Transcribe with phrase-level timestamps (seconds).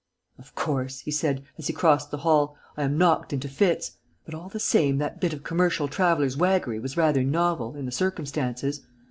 [0.39, 3.97] "Of course," he said, as he crossed the hall, "I am knocked into fits.
[4.25, 7.91] But all the same, that bit of commercial traveller's waggery was rather novel, in the
[7.91, 8.81] circumstances.